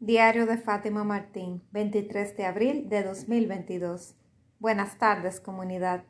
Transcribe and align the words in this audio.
Diario 0.00 0.46
de 0.46 0.58
Fátima 0.58 1.02
Martín, 1.02 1.64
23 1.72 2.36
de 2.36 2.46
abril 2.46 2.88
de 2.88 3.02
2022. 3.02 4.14
Buenas 4.60 4.96
tardes, 4.96 5.40
comunidad. 5.40 6.04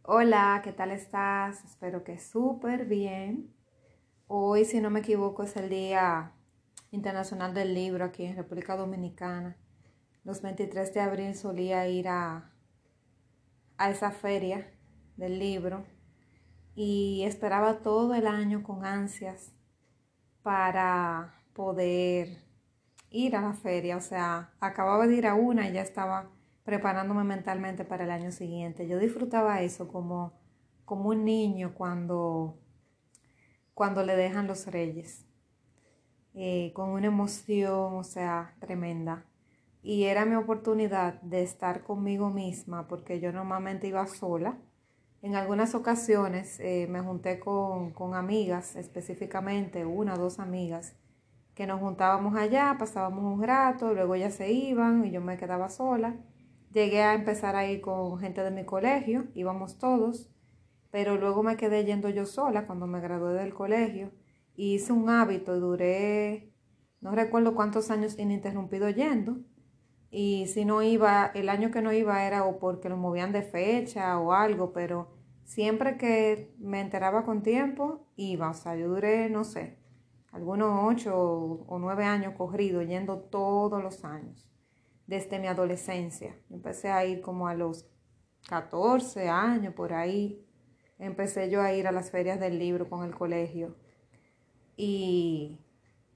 Hola, 0.00 0.62
¿qué 0.64 0.72
tal 0.72 0.90
estás? 0.90 1.62
Espero 1.62 2.04
que 2.04 2.18
súper 2.18 2.86
bien. 2.86 3.54
Hoy, 4.28 4.64
si 4.64 4.80
no 4.80 4.88
me 4.88 5.00
equivoco, 5.00 5.42
es 5.42 5.54
el 5.58 5.68
Día 5.68 6.32
Internacional 6.90 7.52
del 7.52 7.74
Libro 7.74 8.02
aquí 8.06 8.24
en 8.24 8.34
República 8.34 8.76
Dominicana. 8.76 9.58
Los 10.24 10.40
23 10.40 10.94
de 10.94 11.00
abril 11.00 11.34
solía 11.34 11.86
ir 11.86 12.08
a, 12.08 12.50
a 13.76 13.90
esa 13.90 14.10
feria 14.10 14.72
del 15.18 15.38
libro 15.38 15.84
y 16.74 17.24
esperaba 17.26 17.82
todo 17.82 18.14
el 18.14 18.26
año 18.26 18.62
con 18.62 18.86
ansias 18.86 19.52
para 20.42 21.34
poder 21.52 22.43
ir 23.14 23.36
a 23.36 23.40
la 23.40 23.54
feria, 23.54 23.96
o 23.96 24.00
sea, 24.00 24.52
acababa 24.60 25.06
de 25.06 25.14
ir 25.14 25.26
a 25.26 25.34
una 25.34 25.68
y 25.68 25.72
ya 25.72 25.82
estaba 25.82 26.30
preparándome 26.64 27.22
mentalmente 27.22 27.84
para 27.84 28.04
el 28.04 28.10
año 28.10 28.32
siguiente. 28.32 28.88
Yo 28.88 28.98
disfrutaba 28.98 29.62
eso 29.62 29.86
como, 29.88 30.32
como 30.84 31.10
un 31.10 31.24
niño 31.24 31.74
cuando, 31.74 32.58
cuando 33.72 34.02
le 34.04 34.16
dejan 34.16 34.48
los 34.48 34.66
reyes, 34.66 35.26
eh, 36.34 36.72
con 36.74 36.90
una 36.90 37.06
emoción, 37.06 37.94
o 37.94 38.02
sea, 38.02 38.56
tremenda. 38.58 39.24
Y 39.80 40.04
era 40.04 40.24
mi 40.24 40.34
oportunidad 40.34 41.20
de 41.22 41.42
estar 41.42 41.84
conmigo 41.84 42.30
misma, 42.30 42.88
porque 42.88 43.20
yo 43.20 43.32
normalmente 43.32 43.86
iba 43.86 44.06
sola. 44.08 44.58
En 45.22 45.36
algunas 45.36 45.74
ocasiones 45.74 46.58
eh, 46.58 46.88
me 46.90 47.00
junté 47.00 47.38
con, 47.38 47.92
con 47.92 48.14
amigas, 48.14 48.74
específicamente 48.74 49.84
una 49.84 50.14
o 50.14 50.18
dos 50.18 50.40
amigas, 50.40 50.96
que 51.54 51.66
nos 51.66 51.80
juntábamos 51.80 52.36
allá, 52.36 52.76
pasábamos 52.78 53.24
un 53.24 53.42
rato, 53.42 53.94
luego 53.94 54.16
ya 54.16 54.30
se 54.30 54.52
iban 54.52 55.04
y 55.04 55.10
yo 55.10 55.20
me 55.20 55.36
quedaba 55.36 55.68
sola. 55.68 56.16
Llegué 56.72 57.02
a 57.02 57.14
empezar 57.14 57.56
a 57.56 57.66
ir 57.66 57.80
con 57.80 58.18
gente 58.18 58.42
de 58.42 58.50
mi 58.50 58.64
colegio, 58.64 59.26
íbamos 59.34 59.78
todos, 59.78 60.30
pero 60.90 61.16
luego 61.16 61.42
me 61.42 61.56
quedé 61.56 61.84
yendo 61.84 62.08
yo 62.08 62.26
sola 62.26 62.66
cuando 62.66 62.86
me 62.86 63.00
gradué 63.00 63.34
del 63.34 63.54
colegio 63.54 64.10
hice 64.56 64.92
un 64.92 65.08
hábito, 65.10 65.58
duré, 65.58 66.52
no 67.00 67.12
recuerdo 67.12 67.54
cuántos 67.54 67.90
años 67.90 68.18
ininterrumpido 68.18 68.88
yendo. 68.90 69.38
Y 70.10 70.46
si 70.46 70.64
no 70.64 70.82
iba, 70.82 71.26
el 71.34 71.48
año 71.48 71.70
que 71.72 71.82
no 71.82 71.92
iba 71.92 72.24
era 72.24 72.44
o 72.44 72.58
porque 72.58 72.88
lo 72.88 72.96
movían 72.96 73.32
de 73.32 73.42
fecha 73.42 74.18
o 74.18 74.32
algo, 74.32 74.72
pero 74.72 75.10
siempre 75.42 75.96
que 75.98 76.54
me 76.58 76.80
enteraba 76.80 77.24
con 77.24 77.42
tiempo, 77.42 78.06
iba. 78.16 78.50
O 78.50 78.54
sea, 78.54 78.76
yo 78.76 78.88
duré, 78.88 79.28
no 79.28 79.42
sé, 79.42 79.78
algunos 80.34 80.92
ocho 80.92 81.14
o 81.16 81.78
nueve 81.78 82.04
años 82.04 82.34
corrido, 82.36 82.82
yendo 82.82 83.18
todos 83.18 83.80
los 83.80 84.04
años, 84.04 84.50
desde 85.06 85.38
mi 85.38 85.46
adolescencia. 85.46 86.36
Empecé 86.50 86.90
a 86.90 87.06
ir 87.06 87.20
como 87.20 87.46
a 87.46 87.54
los 87.54 87.86
14 88.48 89.28
años, 89.28 89.74
por 89.74 89.92
ahí. 89.92 90.44
Empecé 90.98 91.50
yo 91.50 91.62
a 91.62 91.72
ir 91.72 91.86
a 91.86 91.92
las 91.92 92.10
ferias 92.10 92.40
del 92.40 92.58
libro 92.58 92.90
con 92.90 93.04
el 93.04 93.14
colegio 93.14 93.76
y, 94.76 95.60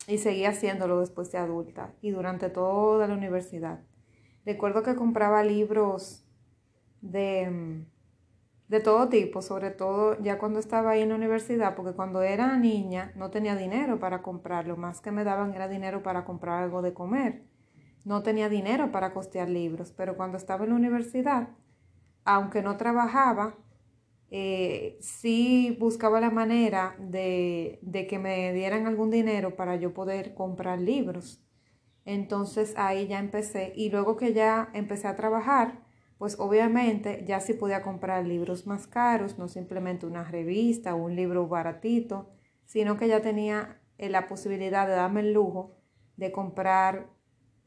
y 0.09 0.19
seguí 0.19 0.45
haciéndolo 0.47 0.99
después 0.99 1.31
de 1.31 1.39
adulta 1.39 1.95
y 2.01 2.11
durante 2.11 2.51
toda 2.51 3.07
la 3.07 3.15
universidad. 3.15 3.85
Recuerdo 4.45 4.83
que 4.83 4.97
compraba 4.97 5.45
libros 5.45 6.27
de 7.03 7.85
de 8.69 8.81
todo 8.81 9.09
tipo, 9.09 9.41
sobre 9.41 9.71
todo 9.71 10.21
ya 10.21 10.39
cuando 10.39 10.59
estaba 10.59 10.91
ahí 10.91 11.01
en 11.01 11.09
la 11.09 11.15
universidad, 11.15 11.75
porque 11.75 11.95
cuando 11.95 12.23
era 12.23 12.57
niña 12.59 13.13
no 13.17 13.31
tenía 13.31 13.57
dinero 13.57 13.99
para 13.99 14.23
comprar, 14.23 14.67
lo 14.67 14.77
más 14.77 15.01
que 15.01 15.11
me 15.11 15.25
daban 15.25 15.55
era 15.55 15.69
dinero 15.69 16.03
para 16.03 16.25
comprar 16.25 16.63
algo 16.63 16.83
de 16.83 16.93
comer. 16.93 17.45
No 18.05 18.23
tenía 18.23 18.49
dinero 18.49 18.93
para 18.93 19.13
costear 19.13 19.49
libros, 19.49 19.93
pero 19.93 20.17
cuando 20.17 20.37
estaba 20.37 20.65
en 20.65 20.71
la 20.71 20.77
universidad, 20.77 21.49
aunque 22.25 22.63
no 22.63 22.77
trabajaba, 22.77 23.57
eh, 24.31 24.99
sí 25.01 25.77
buscaba 25.81 26.21
la 26.21 26.31
manera 26.31 26.95
de, 26.99 27.79
de 27.83 28.07
que 28.07 28.19
me 28.19 28.53
dieran 28.53 28.87
algún 28.87 29.11
dinero 29.11 29.57
para 29.57 29.77
yo 29.77 29.95
poder 29.95 30.35
comprar 30.35 30.79
libros. 30.79 31.43
Entonces 32.05 32.75
ahí 32.77 33.07
ya 33.07 33.19
empecé 33.19 33.73
y 33.75 33.91
luego 33.91 34.17
que 34.17 34.35
ya 34.35 34.71
empecé 34.75 35.09
a 35.09 35.17
trabajar, 35.17 35.88
pues 36.19 36.39
obviamente 36.41 37.25
ya 37.27 37.41
sí 37.41 37.55
podía 37.55 37.83
comprar 37.83 38.27
libros 38.27 38.67
más 38.67 38.87
caros, 38.87 39.39
no 39.39 39.49
simplemente 39.49 40.05
una 40.05 40.25
revista 40.25 40.95
o 40.95 41.05
un 41.05 41.15
libro 41.15 41.47
baratito, 41.47 42.29
sino 42.67 42.97
que 42.99 43.09
ya 43.09 43.23
tenía 43.23 43.81
eh, 43.99 44.09
la 44.09 44.27
posibilidad 44.27 44.87
de 44.87 44.95
darme 44.95 45.21
el 45.21 45.33
lujo 45.33 45.77
de 46.17 46.33
comprar 46.33 47.07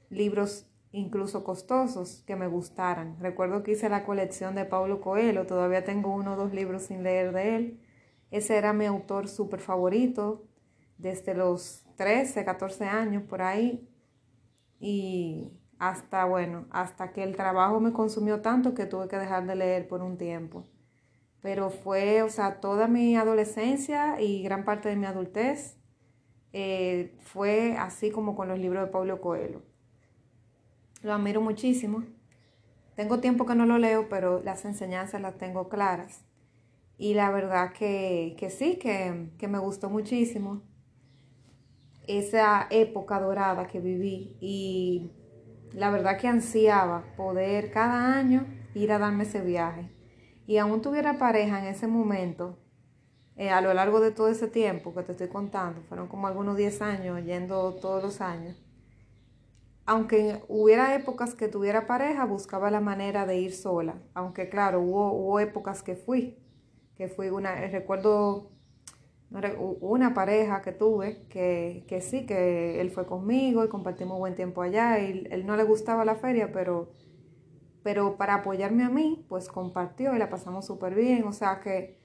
libros 0.10 0.68
incluso 0.92 1.46
costosos 1.46 2.24
que 2.28 2.36
me 2.36 2.48
gustaran. 2.48 3.18
Recuerdo 3.20 3.64
que 3.64 3.72
hice 3.72 3.88
la 3.88 4.04
colección 4.04 4.56
de 4.56 4.66
Paulo 4.66 5.00
Coelho, 5.00 5.46
todavía 5.46 5.86
tengo 5.86 6.14
uno 6.14 6.34
o 6.34 6.36
dos 6.36 6.54
libros 6.54 6.84
sin 6.84 7.04
leer 7.04 7.34
de 7.34 7.56
él. 7.56 7.82
Ese 8.30 8.58
era 8.58 8.74
mi 8.74 8.86
autor 8.86 9.30
súper 9.30 9.62
favorito 9.62 10.44
desde 10.98 11.34
los 11.34 11.86
13, 11.96 12.44
14 12.44 12.86
años 12.86 13.24
por 13.24 13.42
ahí. 13.42 13.88
Y 14.80 15.54
hasta, 15.82 16.26
bueno, 16.26 16.68
hasta 16.70 17.12
que 17.12 17.24
el 17.24 17.36
trabajo 17.36 17.80
me 17.80 17.92
consumió 17.92 18.42
tanto 18.42 18.76
que 18.76 18.86
tuve 18.86 19.08
que 19.08 19.18
dejar 19.18 19.48
de 19.48 19.56
leer 19.56 19.88
por 19.88 20.04
un 20.04 20.16
tiempo. 20.16 20.68
Pero 21.42 21.72
fue, 21.72 22.22
o 22.22 22.30
sea, 22.30 22.60
toda 22.62 22.88
mi 22.88 23.16
adolescencia 23.16 24.22
y 24.22 24.44
gran 24.44 24.64
parte 24.64 24.90
de 24.90 24.96
mi 24.96 25.08
adultez 25.08 25.80
eh, 26.54 27.18
fue 27.22 27.76
así 27.80 28.12
como 28.12 28.36
con 28.36 28.48
los 28.48 28.60
libros 28.60 28.86
de 28.86 28.92
Pablo 28.92 29.22
Coelho. 29.22 29.64
Lo 31.02 31.14
admiro 31.14 31.42
muchísimo. 31.42 32.04
Tengo 32.96 33.20
tiempo 33.20 33.48
que 33.48 33.56
no 33.56 33.66
lo 33.66 33.80
leo, 33.80 34.08
pero 34.08 34.40
las 34.44 34.66
enseñanzas 34.66 35.20
las 35.20 35.40
tengo 35.40 35.68
claras. 35.68 36.24
Y 37.00 37.16
la 37.16 37.32
verdad 37.32 37.74
que, 37.74 38.36
que 38.38 38.52
sí, 38.52 38.78
que, 38.78 39.32
que 39.40 39.48
me 39.48 39.58
gustó 39.58 39.90
muchísimo 39.90 40.62
esa 42.06 42.68
época 42.70 43.20
dorada 43.20 43.66
que 43.66 43.80
viví 43.80 44.38
y 44.40 45.12
la 45.74 45.90
verdad 45.90 46.18
que 46.18 46.28
ansiaba 46.28 47.04
poder 47.16 47.72
cada 47.72 48.14
año 48.18 48.46
ir 48.74 48.92
a 48.92 49.00
darme 49.00 49.24
ese 49.24 49.42
viaje. 49.42 49.90
Y 50.48 50.58
aún 50.58 50.82
tuviera 50.82 51.18
pareja 51.18 51.60
en 51.60 51.66
ese 51.66 51.88
momento, 51.88 52.58
eh, 53.38 53.50
a 53.50 53.62
lo 53.62 53.74
largo 53.74 54.00
de 54.00 54.12
todo 54.12 54.28
ese 54.28 54.48
tiempo 54.48 54.94
que 54.94 55.04
te 55.04 55.14
estoy 55.14 55.28
contando, 55.30 55.82
fueron 55.84 56.08
como 56.08 56.28
algunos 56.28 56.58
10 56.58 56.82
años 56.82 57.24
yendo 57.24 57.76
todos 57.76 58.04
los 58.04 58.22
años. 58.22 58.62
Aunque 59.86 60.44
hubiera 60.48 60.96
épocas 60.96 61.34
que 61.34 61.48
tuviera 61.48 61.88
pareja, 61.88 62.26
buscaba 62.26 62.70
la 62.70 62.82
manera 62.82 63.26
de 63.26 63.40
ir 63.40 63.54
sola. 63.54 63.96
Aunque 64.14 64.50
claro, 64.50 64.82
hubo, 64.82 65.12
hubo 65.14 65.40
épocas 65.40 65.82
que 65.82 65.96
fui, 65.96 66.38
que 66.96 67.08
fui 67.08 67.30
una, 67.30 67.56
recuerdo 67.56 68.52
una 69.80 70.14
pareja 70.14 70.62
que 70.62 70.74
tuve 70.74 71.26
que, 71.30 71.86
que, 71.88 72.02
sí, 72.02 72.26
que 72.26 72.82
él 72.82 72.92
fue 72.92 73.06
conmigo 73.06 73.64
y 73.64 73.70
compartimos 73.70 74.20
buen 74.20 74.36
tiempo 74.36 74.62
allá 74.62 75.00
y 75.00 75.28
él 75.32 75.46
no 75.46 75.56
le 75.56 75.64
gustaba 75.64 76.04
la 76.04 76.16
feria, 76.16 76.52
pero, 76.52 76.92
pero 77.82 78.18
para 78.18 78.36
apoyarme 78.36 78.84
a 78.84 78.90
mí, 78.90 79.26
pues 79.30 79.48
compartió 79.48 80.14
y 80.16 80.20
la 80.20 80.30
pasamos 80.30 80.66
súper 80.66 80.96
bien. 80.96 81.24
O 81.24 81.32
sea 81.34 81.62
que 81.62 82.02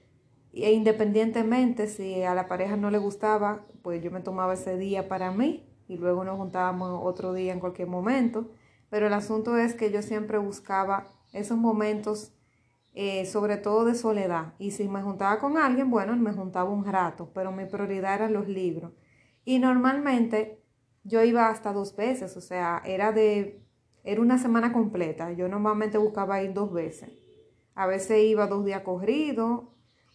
e 0.53 0.71
independientemente 0.73 1.87
si 1.87 2.23
a 2.23 2.33
la 2.33 2.47
pareja 2.47 2.77
no 2.77 2.89
le 2.89 2.97
gustaba, 2.97 3.65
pues 3.83 4.01
yo 4.01 4.09
me 4.11 4.21
tomaba 4.21 4.53
ese 4.53 4.77
día 4.77 5.07
para 5.07 5.31
mí 5.31 5.69
y 5.87 5.97
luego 5.97 6.23
nos 6.23 6.37
juntábamos 6.37 7.01
otro 7.03 7.33
día 7.33 7.53
en 7.53 7.59
cualquier 7.59 7.87
momento. 7.87 8.49
Pero 8.89 9.07
el 9.07 9.13
asunto 9.13 9.57
es 9.57 9.75
que 9.75 9.91
yo 9.91 10.01
siempre 10.01 10.37
buscaba 10.37 11.07
esos 11.33 11.57
momentos 11.57 12.33
eh, 12.99 13.27
sobre 13.27 13.57
todo 13.57 13.85
de 13.85 13.93
soledad. 13.93 14.55
Y 14.57 14.71
si 14.71 14.89
me 14.89 15.03
juntaba 15.03 15.37
con 15.37 15.55
alguien, 15.55 15.91
bueno, 15.91 16.15
me 16.15 16.33
juntaba 16.33 16.71
un 16.71 16.83
rato, 16.83 17.29
pero 17.31 17.51
mi 17.51 17.65
prioridad 17.65 18.15
eran 18.15 18.33
los 18.33 18.47
libros. 18.47 18.91
Y 19.45 19.59
normalmente 19.59 20.63
yo 21.03 21.23
iba 21.23 21.47
hasta 21.47 21.73
dos 21.73 21.95
veces, 21.95 22.35
o 22.37 22.41
sea, 22.41 22.81
era 22.83 23.11
de, 23.11 23.63
era 24.03 24.19
una 24.19 24.39
semana 24.39 24.73
completa. 24.73 25.31
Yo 25.33 25.47
normalmente 25.47 25.99
buscaba 25.99 26.41
ir 26.41 26.53
dos 26.53 26.73
veces. 26.73 27.11
A 27.75 27.85
veces 27.85 28.23
iba 28.23 28.47
dos 28.47 28.65
días 28.65 28.81
corridos, 28.81 29.65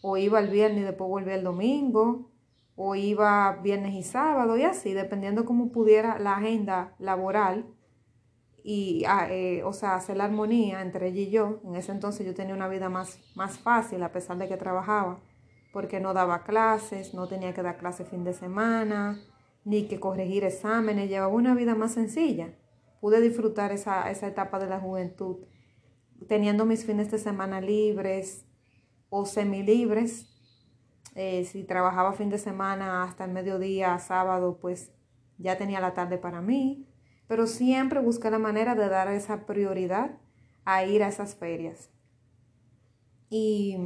o 0.02 0.16
iba 0.16 0.40
el 0.40 0.50
viernes 0.50 0.80
y 0.80 0.86
después 0.86 1.08
volvía 1.08 1.36
el 1.36 1.44
domingo, 1.44 2.32
o 2.74 2.96
iba 2.96 3.60
viernes 3.62 3.94
y 3.94 4.02
sábado, 4.02 4.56
y 4.56 4.64
así, 4.64 4.92
dependiendo 4.92 5.44
cómo 5.44 5.70
pudiera 5.70 6.18
la 6.18 6.34
agenda 6.34 6.96
laboral 6.98 7.64
y, 8.64 9.04
ah, 9.06 9.26
eh, 9.30 9.62
o 9.64 9.72
sea, 9.72 9.96
hacer 9.96 10.16
la 10.16 10.24
armonía 10.24 10.82
entre 10.82 11.08
ella 11.08 11.20
y 11.20 11.30
yo. 11.30 11.60
En 11.64 11.74
ese 11.74 11.92
entonces 11.92 12.26
yo 12.26 12.34
tenía 12.34 12.54
una 12.54 12.68
vida 12.68 12.88
más, 12.88 13.18
más 13.34 13.58
fácil 13.58 14.02
a 14.02 14.12
pesar 14.12 14.38
de 14.38 14.48
que 14.48 14.56
trabajaba, 14.56 15.20
porque 15.72 16.00
no 16.00 16.14
daba 16.14 16.44
clases, 16.44 17.14
no 17.14 17.26
tenía 17.26 17.54
que 17.54 17.62
dar 17.62 17.78
clases 17.78 18.08
fin 18.08 18.24
de 18.24 18.34
semana, 18.34 19.20
ni 19.64 19.88
que 19.88 20.00
corregir 20.00 20.44
exámenes, 20.44 21.08
llevaba 21.08 21.32
una 21.32 21.54
vida 21.54 21.74
más 21.74 21.92
sencilla. 21.92 22.54
Pude 23.00 23.20
disfrutar 23.20 23.72
esa, 23.72 24.10
esa 24.10 24.28
etapa 24.28 24.58
de 24.58 24.68
la 24.68 24.78
juventud, 24.78 25.38
teniendo 26.28 26.64
mis 26.64 26.84
fines 26.84 27.10
de 27.10 27.18
semana 27.18 27.60
libres 27.60 28.46
o 29.10 29.26
semilibres. 29.26 30.28
Eh, 31.14 31.44
si 31.44 31.64
trabajaba 31.64 32.12
fin 32.12 32.30
de 32.30 32.38
semana 32.38 33.02
hasta 33.02 33.24
el 33.24 33.32
mediodía, 33.32 33.98
sábado, 33.98 34.58
pues 34.60 34.92
ya 35.36 35.58
tenía 35.58 35.80
la 35.80 35.94
tarde 35.94 36.16
para 36.16 36.40
mí, 36.40 36.86
pero 37.32 37.46
siempre 37.46 37.98
busqué 37.98 38.30
la 38.30 38.38
manera 38.38 38.74
de 38.74 38.90
dar 38.90 39.08
esa 39.08 39.46
prioridad 39.46 40.18
a 40.66 40.84
ir 40.84 41.02
a 41.02 41.08
esas 41.08 41.34
ferias. 41.34 41.88
Y 43.30 43.78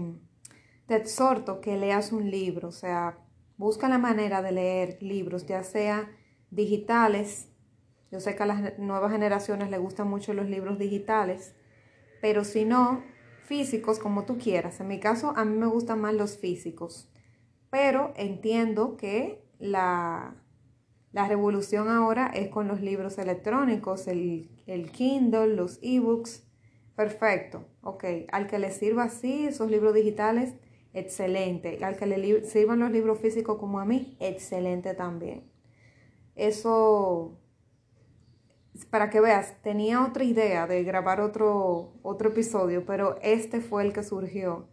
te 0.86 0.96
exhorto 0.96 1.60
que 1.60 1.76
leas 1.76 2.10
un 2.10 2.28
libro, 2.28 2.66
o 2.66 2.72
sea, 2.72 3.20
busca 3.56 3.88
la 3.88 3.98
manera 3.98 4.42
de 4.42 4.50
leer 4.50 5.00
libros, 5.00 5.46
ya 5.46 5.62
sea 5.62 6.10
digitales. 6.50 7.48
Yo 8.10 8.18
sé 8.18 8.34
que 8.34 8.42
a 8.42 8.46
las 8.46 8.80
nuevas 8.80 9.12
generaciones 9.12 9.70
les 9.70 9.78
gustan 9.78 10.08
mucho 10.08 10.34
los 10.34 10.48
libros 10.48 10.76
digitales, 10.76 11.54
pero 12.20 12.42
si 12.42 12.64
no, 12.64 13.04
físicos 13.44 14.00
como 14.00 14.24
tú 14.24 14.38
quieras. 14.38 14.80
En 14.80 14.88
mi 14.88 14.98
caso, 14.98 15.34
a 15.36 15.44
mí 15.44 15.56
me 15.56 15.66
gustan 15.66 16.00
más 16.00 16.14
los 16.14 16.36
físicos, 16.36 17.08
pero 17.70 18.12
entiendo 18.16 18.96
que 18.96 19.48
la, 19.60 20.34
la 21.16 21.26
revolución 21.26 21.88
ahora 21.88 22.26
es 22.26 22.48
con 22.48 22.68
los 22.68 22.82
libros 22.82 23.16
electrónicos, 23.16 24.06
el, 24.06 24.50
Kindle, 24.92 25.54
los 25.54 25.78
ebooks. 25.80 26.44
Perfecto, 26.94 27.64
ok. 27.80 28.04
Al 28.30 28.46
que 28.46 28.58
le 28.58 28.70
sirva 28.70 29.04
así 29.04 29.46
esos 29.46 29.70
libros 29.70 29.94
digitales, 29.94 30.52
excelente. 30.92 31.82
Al 31.82 31.96
que 31.96 32.04
le 32.04 32.44
sirvan 32.44 32.80
los 32.80 32.90
libros 32.90 33.18
físicos 33.18 33.56
como 33.56 33.80
a 33.80 33.86
mí, 33.86 34.18
excelente 34.20 34.92
también. 34.92 35.50
Eso, 36.34 37.40
para 38.90 39.08
que 39.08 39.22
veas, 39.22 39.54
tenía 39.62 40.04
otra 40.04 40.22
idea 40.22 40.66
de 40.66 40.84
grabar 40.84 41.22
otro, 41.22 41.94
otro 42.02 42.28
episodio, 42.28 42.84
pero 42.84 43.16
este 43.22 43.62
fue 43.62 43.84
el 43.86 43.94
que 43.94 44.02
surgió. 44.02 44.68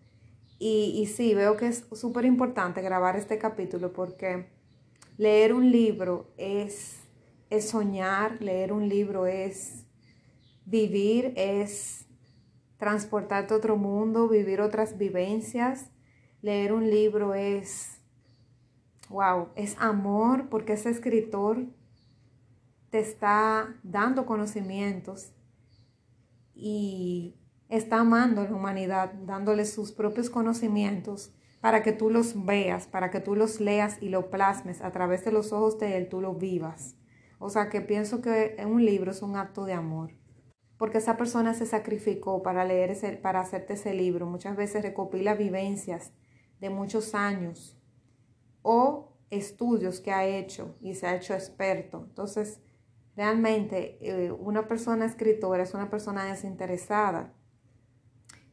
Y, 0.60 0.94
y 1.02 1.06
sí, 1.06 1.36
veo 1.36 1.56
que 1.56 1.68
es 1.68 1.86
súper 1.94 2.26
importante 2.26 2.82
grabar 2.82 3.16
este 3.16 3.38
capítulo 3.38 3.94
porque 3.94 4.52
leer 5.18 5.54
un 5.54 5.72
libro 5.72 6.34
es, 6.38 7.00
es 7.50 7.70
soñar, 7.70 8.42
leer 8.42 8.74
un 8.74 8.90
libro 8.90 9.26
es 9.28 9.86
vivir, 10.66 11.34
es 11.36 12.08
transportarte 12.78 13.54
a 13.54 13.58
otro 13.58 13.78
mundo, 13.78 14.28
vivir 14.28 14.62
otras 14.62 14.98
vivencias. 14.98 15.92
Leer 16.42 16.74
un 16.74 16.90
libro 16.90 17.34
es, 17.34 18.02
wow, 19.10 19.50
es 19.56 19.76
amor 19.80 20.50
porque 20.50 20.74
ese 20.74 20.90
escritor 20.90 21.66
te 22.90 23.00
está 23.00 23.76
dando 23.84 24.26
conocimientos 24.26 25.32
y 26.54 27.36
está 27.70 28.02
amando 28.02 28.42
a 28.42 28.44
la 28.46 28.54
humanidad, 28.54 29.14
dándole 29.26 29.66
sus 29.66 29.92
propios 29.92 30.30
conocimientos 30.30 31.34
para 31.64 31.82
que 31.82 31.94
tú 31.94 32.10
los 32.10 32.46
veas, 32.46 32.88
para 32.88 33.10
que 33.10 33.22
tú 33.22 33.38
los 33.38 33.62
leas 33.62 33.96
y 34.02 34.10
lo 34.10 34.30
plasmes 34.30 34.82
a 34.82 34.92
través 34.92 35.24
de 35.24 35.32
los 35.32 35.54
ojos 35.54 35.80
de 35.80 35.96
él, 35.96 36.10
tú 36.10 36.20
lo 36.20 36.34
vivas. 36.34 36.98
O 37.40 37.50
sea 37.50 37.70
que 37.70 37.80
pienso 37.80 38.22
que 38.22 38.62
un 38.68 38.84
libro 38.84 39.12
es 39.12 39.22
un 39.22 39.38
acto 39.38 39.64
de 39.64 39.72
amor, 39.72 40.12
porque 40.78 40.98
esa 40.98 41.16
persona 41.16 41.54
se 41.54 41.66
sacrificó 41.66 42.44
para 42.44 42.66
leer 42.66 42.92
ese, 42.92 43.14
para 43.14 43.40
hacerte 43.40 43.76
ese 43.76 43.94
libro. 43.94 44.26
Muchas 44.26 44.58
veces 44.58 44.84
recopila 44.84 45.36
vivencias 45.36 46.12
de 46.60 46.70
muchos 46.70 47.16
años 47.16 47.82
o 48.62 49.14
estudios 49.30 50.02
que 50.02 50.12
ha 50.12 50.26
hecho 50.26 50.76
y 50.82 50.96
se 50.96 51.08
ha 51.08 51.16
hecho 51.16 51.34
experto. 51.34 52.04
Entonces, 52.10 52.60
realmente 53.16 54.00
eh, 54.02 54.34
una 54.34 54.68
persona 54.68 55.06
escritora 55.06 55.64
es 55.64 55.74
una 55.74 55.90
persona 55.90 56.26
desinteresada. 56.26 57.34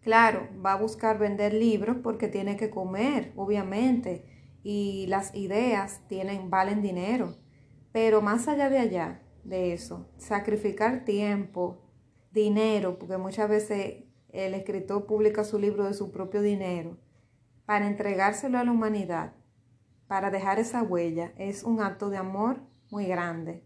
Claro, 0.03 0.49
va 0.65 0.73
a 0.73 0.81
buscar 0.81 1.19
vender 1.19 1.53
libros 1.53 1.99
porque 2.03 2.29
tiene 2.29 2.57
que 2.57 2.71
comer, 2.71 3.33
obviamente, 3.37 4.25
y 4.63 5.07
las 5.09 5.35
ideas 5.35 6.03
tienen, 6.09 6.51
valen 6.51 6.81
dinero. 6.83 7.37
Pero 7.93 8.23
más 8.23 8.49
allá 8.49 8.71
de 8.71 8.79
allá, 8.79 9.23
de 9.45 9.73
eso, 9.73 10.09
sacrificar 10.17 11.05
tiempo, 11.05 11.83
dinero, 12.33 12.99
porque 12.99 13.19
muchas 13.19 13.49
veces 13.49 14.05
el 14.29 14.55
escritor 14.55 15.07
publica 15.07 15.45
su 15.45 15.59
libro 15.59 15.85
de 15.85 15.95
su 15.95 16.11
propio 16.11 16.41
dinero 16.41 16.97
para 17.67 17.87
entregárselo 17.87 18.59
a 18.59 18.65
la 18.65 18.73
humanidad, 18.73 19.33
para 20.07 20.31
dejar 20.31 20.59
esa 20.59 20.83
huella, 20.83 21.33
es 21.37 21.63
un 21.63 21.81
acto 21.81 22.11
de 22.11 22.17
amor 22.17 22.61
muy 22.91 23.07
grande. 23.07 23.63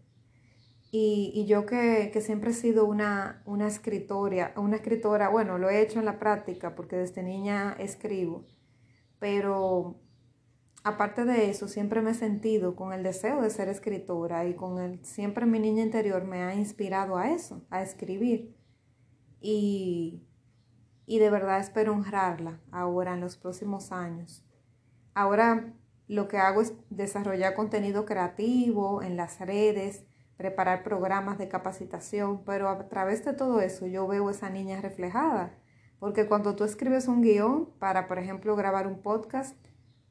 Y, 0.97 1.45
yo 1.45 1.65
que, 1.65 2.09
siempre 2.21 2.51
he 2.51 2.53
sido 2.53 2.85
una, 2.85 3.41
una 3.43 3.67
escritora, 3.67 4.53
una 4.55 4.77
escritora, 4.77 5.27
bueno, 5.27 5.57
lo 5.57 5.69
he 5.69 5.81
hecho 5.81 5.99
en 5.99 6.05
la 6.05 6.19
práctica 6.19 6.73
porque 6.73 6.95
desde 6.95 7.21
niña 7.21 7.75
escribo, 7.77 8.45
pero 9.19 9.99
aparte 10.85 11.25
de 11.25 11.49
eso, 11.49 11.67
siempre 11.67 11.99
me 11.99 12.11
he 12.11 12.13
sentido 12.13 12.77
con 12.77 12.93
el 12.93 13.03
deseo 13.03 13.41
de 13.41 13.49
ser 13.49 13.67
escritora 13.67 14.47
y 14.47 14.53
con 14.53 14.79
el, 14.79 15.03
siempre 15.03 15.45
mi 15.45 15.59
niña 15.59 15.83
interior 15.83 16.23
me 16.23 16.43
ha 16.43 16.55
inspirado 16.55 17.17
a 17.17 17.29
eso, 17.29 17.65
a 17.69 17.81
escribir. 17.81 18.55
Y, 19.41 20.23
y 21.05 21.19
de 21.19 21.29
verdad 21.29 21.59
espero 21.59 21.91
honrarla 21.91 22.61
ahora 22.71 23.15
en 23.15 23.19
los 23.19 23.35
próximos 23.35 23.91
años. 23.91 24.45
Ahora 25.13 25.73
lo 26.07 26.29
que 26.29 26.37
hago 26.37 26.61
es 26.61 26.73
desarrollar 26.89 27.53
contenido 27.53 28.05
creativo 28.05 29.01
en 29.01 29.17
las 29.17 29.41
redes, 29.41 30.05
preparar 30.37 30.83
programas 30.83 31.37
de 31.37 31.47
capacitación, 31.47 32.43
pero 32.45 32.69
a 32.69 32.87
través 32.89 33.23
de 33.23 33.33
todo 33.33 33.61
eso 33.61 33.87
yo 33.87 34.07
veo 34.07 34.29
esa 34.29 34.49
niña 34.49 34.81
reflejada, 34.81 35.53
porque 35.99 36.27
cuando 36.27 36.55
tú 36.55 36.63
escribes 36.63 37.07
un 37.07 37.21
guion 37.21 37.69
para, 37.79 38.07
por 38.07 38.19
ejemplo, 38.19 38.55
grabar 38.55 38.87
un 38.87 39.01
podcast, 39.01 39.57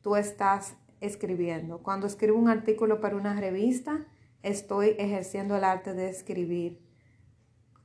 tú 0.00 0.17
estás 0.17 0.76
escribiendo. 1.00 1.82
Cuando 1.82 2.06
escribo 2.06 2.38
un 2.38 2.49
artículo 2.49 3.00
para 3.00 3.17
una 3.17 3.38
revista, 3.38 4.06
estoy 4.43 4.97
ejerciendo 4.99 5.56
el 5.56 5.65
arte 5.65 5.93
de 5.93 6.09
escribir 6.09 6.85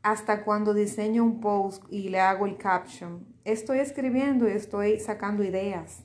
hasta 0.01 0.43
cuando 0.45 0.73
diseño 0.73 1.23
un 1.23 1.41
post 1.41 1.83
y 1.89 2.09
le 2.09 2.19
hago 2.19 2.45
el 2.45 2.57
caption. 2.57 3.27
Estoy 3.43 3.79
escribiendo 3.79 4.47
y 4.47 4.53
estoy 4.53 4.99
sacando 4.99 5.43
ideas. 5.43 6.03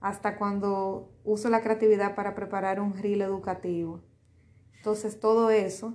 Hasta 0.00 0.36
cuando 0.36 1.12
uso 1.24 1.50
la 1.50 1.60
creatividad 1.60 2.14
para 2.14 2.34
preparar 2.34 2.80
un 2.80 2.94
reel 2.94 3.22
educativo. 3.22 4.02
Entonces 4.76 5.20
todo 5.20 5.50
eso 5.50 5.94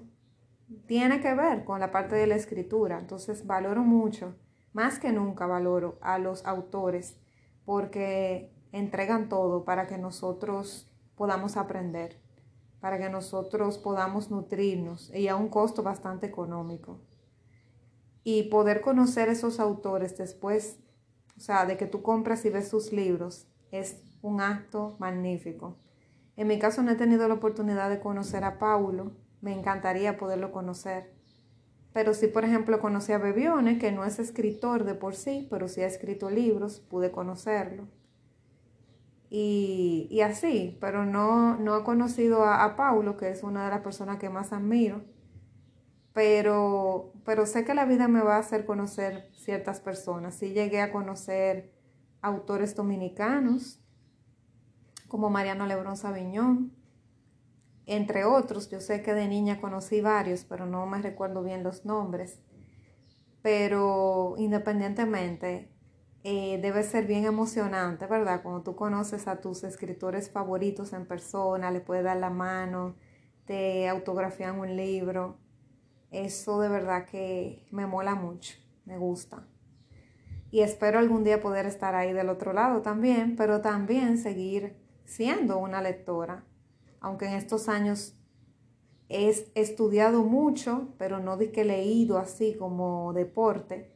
tiene 0.88 1.22
que 1.22 1.34
ver 1.34 1.64
con 1.64 1.80
la 1.80 1.92
parte 1.92 2.16
de 2.16 2.28
la 2.28 2.36
escritura. 2.36 3.00
Entonces 3.00 3.46
valoro 3.46 3.84
mucho, 3.84 4.36
más 4.74 5.00
que 5.00 5.12
nunca 5.12 5.46
valoro 5.48 5.98
a 6.02 6.18
los 6.18 6.46
autores 6.46 7.18
porque 7.66 8.54
entregan 8.72 9.30
todo 9.30 9.66
para 9.66 9.88
que 9.88 9.98
nosotros 9.98 10.90
podamos 11.16 11.58
aprender, 11.58 12.20
para 12.80 12.98
que 12.98 13.10
nosotros 13.10 13.78
podamos 13.78 14.32
nutrirnos 14.32 15.14
y 15.14 15.28
a 15.28 15.36
un 15.36 15.50
costo 15.50 15.84
bastante 15.84 16.26
económico 16.28 17.00
y 18.24 18.44
poder 18.44 18.82
conocer 18.82 19.30
esos 19.30 19.60
autores 19.60 20.18
después, 20.18 20.80
o 21.38 21.40
sea, 21.40 21.66
de 21.66 21.78
que 21.78 21.88
tú 21.88 22.02
compras 22.02 22.46
y 22.46 22.50
ves 22.50 22.68
sus 22.68 22.92
libros, 22.92 23.48
es 23.72 24.02
un 24.22 24.42
acto 24.42 24.96
magnífico. 25.00 25.78
En 26.38 26.48
mi 26.48 26.60
caso 26.60 26.82
no 26.82 26.92
he 26.92 26.96
tenido 26.96 27.28
la 27.28 27.36
oportunidad 27.36 27.90
de 27.90 28.00
conocer 28.00 28.44
a 28.44 28.58
Paulo, 28.58 29.12
me 29.42 29.54
encantaría 29.54 30.18
poderlo 30.18 30.52
conocer. 30.52 31.14
Pero 31.94 32.14
sí, 32.14 32.28
por 32.28 32.46
ejemplo, 32.46 32.80
conocí 32.80 33.12
a 33.12 33.18
Bebione, 33.18 33.78
que 33.78 33.92
no 33.92 34.06
es 34.06 34.20
escritor 34.20 34.86
de 34.86 34.96
por 34.96 35.16
sí, 35.16 35.48
pero 35.50 35.68
sí 35.68 35.82
ha 35.82 35.88
escrito 35.88 36.30
libros, 36.30 36.80
pude 36.80 37.12
conocerlo. 37.12 37.88
Y, 39.30 40.08
y 40.10 40.22
así, 40.22 40.78
pero 40.82 41.06
no, 41.06 41.58
no 41.58 41.78
he 41.78 41.84
conocido 41.84 42.44
a, 42.44 42.64
a 42.64 42.76
Paulo, 42.76 43.18
que 43.18 43.30
es 43.30 43.44
una 43.44 43.66
de 43.66 43.72
las 43.72 43.82
personas 43.82 44.18
que 44.18 44.30
más 44.30 44.54
admiro 44.54 45.02
pero, 46.14 47.14
pero 47.24 47.46
sé 47.46 47.64
que 47.64 47.74
la 47.74 47.86
vida 47.86 48.08
me 48.08 48.22
va 48.22 48.36
a 48.36 48.40
hacer 48.40 48.66
conocer 48.66 49.30
ciertas 49.34 49.80
personas. 49.80 50.36
Sí 50.36 50.50
llegué 50.50 50.82
a 50.82 50.92
conocer 50.92 51.72
autores 52.22 52.76
dominicanos, 52.76 53.82
como 55.12 55.30
Mariano 55.30 55.68
Lebrón 55.68 55.98
Sabiñón, 55.98 56.72
entre 57.86 58.24
otros. 58.24 58.70
Yo 58.70 58.80
sé 58.80 59.04
que 59.04 59.14
de 59.14 59.28
niña 59.28 59.60
conocí 59.60 60.00
varios, 60.00 60.46
pero 60.46 60.66
no 60.66 60.86
me 60.86 61.02
recuerdo 61.02 61.44
bien 61.44 61.64
los 61.64 61.84
nombres. 61.84 62.40
Pero 63.42 64.36
independientemente, 64.38 65.70
eh, 66.24 66.60
debe 66.62 66.84
ser 66.84 67.08
bien 67.08 67.26
emocionante, 67.26 68.08
¿verdad? 68.08 68.42
Cuando 68.42 68.64
tú 68.64 68.78
conoces 68.78 69.28
a 69.28 69.42
tus 69.42 69.66
escritores 69.66 70.32
favoritos 70.32 70.94
en 70.94 71.06
persona, 71.06 71.72
le 71.72 71.82
puedes 71.82 72.06
dar 72.06 72.16
la 72.16 72.30
mano, 72.30 72.96
te 73.46 73.90
autografían 73.90 74.60
un 74.60 74.78
libro 74.78 75.42
eso 76.10 76.60
de 76.62 76.70
verdad 76.70 77.06
que 77.06 77.66
me 77.72 77.86
mola 77.86 78.16
mucho, 78.16 78.56
me 78.86 78.98
gusta. 78.98 79.48
Y 80.52 80.62
espero 80.62 81.00
algún 81.00 81.24
día 81.24 81.42
poder 81.42 81.66
estar 81.66 81.96
ahí 81.96 82.12
del 82.14 82.30
otro 82.30 82.52
lado 82.54 82.82
también, 82.82 83.38
pero 83.38 83.62
también 83.62 84.18
seguir 84.18 84.81
siendo 85.12 85.58
una 85.58 85.82
lectora, 85.82 86.46
aunque 87.02 87.26
en 87.26 87.34
estos 87.34 87.68
años 87.68 88.16
he 89.10 89.30
estudiado 89.56 90.24
mucho, 90.24 90.88
pero 90.98 91.20
no 91.20 91.36
di 91.36 91.50
que 91.50 91.62
he 91.62 91.66
leído 91.66 92.18
así 92.18 92.56
como 92.56 93.12
deporte, 93.12 93.92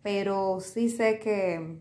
pero 0.00 0.60
sí 0.60 0.90
sé 0.90 1.18
que, 1.18 1.80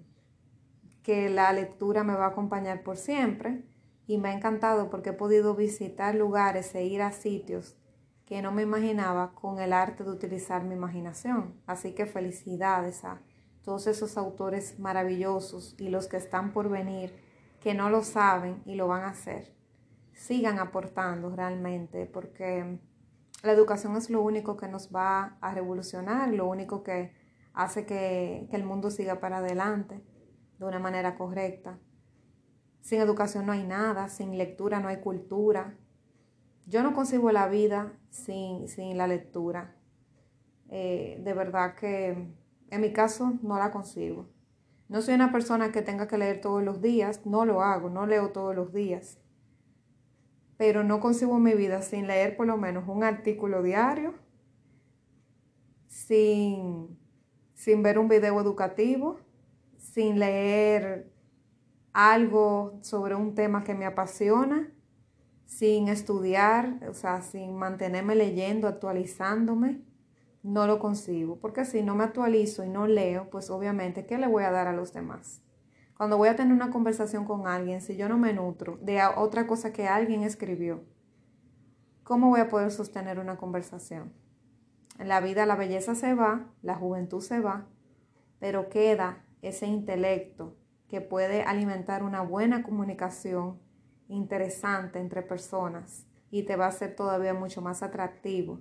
que 1.04 1.30
la 1.30 1.54
lectura 1.54 2.04
me 2.04 2.16
va 2.16 2.26
a 2.26 2.30
acompañar 2.30 2.82
por 2.82 2.98
siempre 2.98 3.64
y 4.08 4.18
me 4.18 4.30
ha 4.30 4.34
encantado 4.34 4.90
porque 4.90 5.12
he 5.12 5.14
podido 5.14 5.54
visitar 5.56 6.16
lugares 6.16 6.74
e 6.74 6.84
ir 6.84 7.04
a 7.04 7.12
sitios 7.12 7.78
que 8.26 8.42
no 8.42 8.52
me 8.52 8.64
imaginaba 8.64 9.36
con 9.36 9.60
el 9.60 9.72
arte 9.72 10.04
de 10.04 10.10
utilizar 10.10 10.64
mi 10.64 10.74
imaginación. 10.74 11.62
Así 11.68 11.92
que 11.94 12.08
felicidades 12.08 13.04
a 13.04 13.22
todos 13.62 13.86
esos 13.86 14.18
autores 14.18 14.80
maravillosos 14.80 15.76
y 15.78 15.90
los 15.90 16.08
que 16.08 16.18
están 16.18 16.54
por 16.54 16.70
venir, 16.70 17.14
que 17.62 17.74
no 17.74 17.89
lo 17.89 18.03
saben 18.03 18.62
y 18.65 18.75
lo 18.75 18.88
van 18.88 19.03
a 19.03 19.10
hacer. 19.10 19.56
Sigan 20.13 20.60
aportando 20.60 21.34
realmente 21.36 22.06
porque 22.06 22.80
la 23.44 23.51
educación 23.51 23.96
es 23.96 24.10
lo 24.10 24.22
único 24.22 24.58
que 24.58 24.68
nos 24.68 24.94
va 24.94 25.38
a 25.41 25.53
revolucionar, 25.53 26.30
lo 26.34 26.48
único 26.48 26.84
que 26.84 27.13
hace 27.53 27.86
que, 27.86 28.48
el 28.51 28.63
mundo 28.63 28.91
siga 28.91 29.20
para 29.20 29.38
adelante 29.38 30.03
de 30.58 30.65
una 30.65 30.80
manera 30.80 31.15
correcta. 31.15 31.80
Sin 32.82 33.00
educación 33.00 33.46
no 33.46 33.51
hay 33.51 33.63
nada, 33.63 34.10
sin 34.10 34.38
lectura 34.38 34.80
no 34.80 34.88
hay 34.88 34.98
cultura. 34.98 35.77
Yo 36.65 36.82
no 36.82 36.94
concibo 36.94 37.32
la 37.32 37.48
vida 37.48 37.94
sin, 38.10 38.98
la 38.98 39.08
lectura. 39.08 39.75
Eh, 40.70 41.20
de 41.24 41.34
verdad 41.34 41.75
que 41.75 42.27
en 42.70 42.82
mi 42.82 42.91
caso 42.91 43.34
no 43.44 43.60
la 43.60 43.72
concibo. 43.72 44.31
No 44.92 45.02
soy 45.02 45.14
una 45.14 45.32
persona 45.32 45.72
que 45.72 45.82
tenga 45.82 46.10
que 46.10 46.18
leer 46.18 46.42
todos 46.42 46.62
los 46.62 46.82
días, 46.82 47.26
no 47.26 47.46
lo 47.46 47.62
hago, 47.62 47.90
no 47.90 48.06
leo 48.06 48.32
todos 48.32 48.54
los 48.54 48.74
días. 48.74 49.18
Pero 50.58 50.84
no 50.84 51.00
consigo 51.00 51.40
mi 51.40 51.54
vida 51.54 51.82
sin 51.82 52.08
leer 52.08 52.36
por 52.36 52.46
lo 52.46 52.58
menos 52.58 52.84
un 52.90 53.06
artículo 53.06 53.64
diario, 53.64 54.16
sin, 55.88 57.00
sin 57.54 57.82
ver 57.82 58.00
un 58.00 58.10
video 58.10 58.42
educativo, 58.42 59.22
sin 59.78 60.20
leer 60.20 61.10
algo 61.94 62.78
sobre 62.82 63.16
un 63.16 63.34
tema 63.34 63.64
que 63.64 63.74
me 63.74 63.86
apasiona, 63.86 64.74
sin 65.46 65.88
estudiar, 65.88 66.82
o 66.90 66.94
sea, 66.94 67.22
sin 67.22 67.56
mantenerme 67.56 68.14
leyendo, 68.16 68.68
actualizándome, 68.68 69.86
no 70.44 70.68
lo 70.68 70.80
consigo. 70.80 71.38
Porque 71.40 71.66
si 71.66 71.84
no 71.84 71.96
me 71.96 72.04
actualizo 72.04 72.64
y 72.64 72.70
no 72.70 72.88
leo, 72.88 73.30
pues 73.30 73.50
obviamente, 73.50 74.06
¿qué 74.06 74.18
le 74.18 74.28
voy 74.28 74.44
a 74.44 74.52
dar 74.52 74.68
a 74.68 74.74
los 74.74 74.94
demás? 74.94 75.42
Cuando 75.98 76.18
voy 76.18 76.30
a 76.30 76.36
tener 76.36 76.54
una 76.54 76.72
conversación 76.72 77.26
con 77.26 77.48
alguien, 77.48 77.82
si 77.82 77.96
yo 77.96 78.10
no 78.10 78.18
me 78.18 78.34
nutro 78.34 78.78
de 78.82 79.02
otra 79.16 79.46
cosa 79.46 79.72
que 79.72 79.88
alguien 79.88 80.24
escribió, 80.24 80.84
¿cómo 82.04 82.30
voy 82.30 82.40
a 82.40 82.50
poder 82.50 82.72
sostener 82.72 83.20
una 83.20 83.38
conversación? 83.38 84.12
En 84.98 85.08
la 85.08 85.20
vida 85.20 85.46
la 85.46 85.56
belleza 85.56 85.96
se 85.96 86.14
va, 86.16 86.48
la 86.62 86.76
juventud 86.76 87.22
se 87.22 87.40
va, 87.40 87.68
pero 88.40 88.70
queda 88.70 89.24
ese 89.42 89.68
intelecto 89.68 90.58
que 90.88 91.02
puede 91.02 91.44
alimentar 91.44 92.04
una 92.04 92.22
buena 92.22 92.64
comunicación 92.64 93.60
interesante 94.08 95.00
entre 95.00 95.22
personas 95.22 96.06
y 96.32 96.44
te 96.44 96.56
va 96.56 96.66
a 96.66 96.70
hacer 96.70 96.96
todavía 96.96 97.34
mucho 97.34 97.62
más 97.62 97.84
atractivo. 97.84 98.60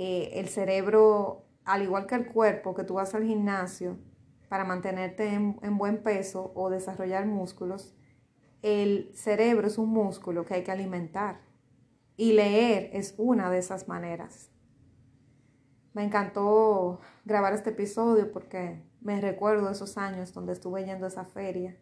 Eh, 0.00 0.38
el 0.38 0.48
cerebro, 0.48 1.48
al 1.64 1.82
igual 1.82 2.06
que 2.06 2.14
el 2.14 2.28
cuerpo, 2.28 2.72
que 2.72 2.84
tú 2.84 2.94
vas 2.94 3.16
al 3.16 3.24
gimnasio, 3.24 3.98
para 4.48 4.64
mantenerte 4.64 5.34
en, 5.34 5.76
buen 5.76 6.04
peso 6.04 6.52
o 6.54 6.70
desarrollar 6.70 7.26
músculos, 7.26 7.96
el 8.62 9.10
cerebro 9.12 9.66
es 9.66 9.76
un 9.76 9.90
músculo 9.90 10.44
que 10.44 10.54
hay 10.54 10.62
que 10.62 10.70
alimentar. 10.70 11.40
Y 12.16 12.34
leer 12.34 12.90
es 12.92 13.16
una 13.18 13.50
de 13.50 13.58
esas 13.58 13.88
maneras. 13.88 14.52
Me 15.94 16.04
encantó 16.04 17.00
grabar 17.24 17.52
este 17.52 17.70
episodio 17.70 18.30
porque 18.30 18.84
me 19.00 19.20
recuerdo 19.20 19.68
esos 19.68 19.98
años 19.98 20.32
donde 20.32 20.52
estuve 20.52 20.84
yendo 20.84 21.06
a 21.06 21.08
esa 21.08 21.24
feria. 21.24 21.76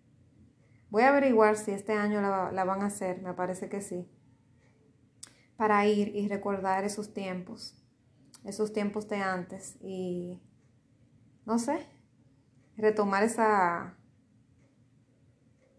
Voy 0.89 1.03
a 1.03 1.11
averiguar 1.11 1.59
si 1.59 1.73
este 1.73 1.93
año 1.93 2.23
la, 2.23 2.51
la, 2.51 2.65
van 2.65 2.81
a 2.81 2.87
hacer, 2.87 3.21
me 3.21 3.35
parece 3.35 3.69
que 3.69 3.83
sí, 3.83 4.09
para 5.59 5.87
ir 5.87 6.17
y 6.17 6.29
recordar 6.29 6.85
esos 6.85 7.13
tiempos, 7.13 7.86
esos 8.47 8.73
tiempos 8.73 9.09
de 9.09 9.17
antes 9.17 9.77
y, 9.83 10.41
no 11.45 11.59
sé, 11.59 11.87
retomar 12.77 13.23
esa, 13.23 13.97